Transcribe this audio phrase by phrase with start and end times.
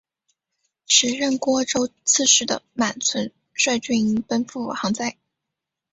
[0.87, 5.15] 时任虢州刺史的满存率军奔赴行在。